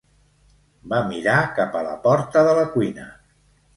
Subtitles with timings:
[0.93, 3.07] Va mirar cap a la porta de la cuina.